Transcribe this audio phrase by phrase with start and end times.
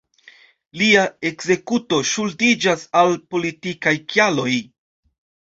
[0.79, 1.01] Lia
[1.31, 4.49] ekzekuto ŝuldiĝas al politikaj kialoj.